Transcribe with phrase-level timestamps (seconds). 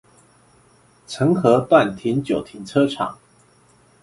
[1.05, 3.19] 澄合段停九停車場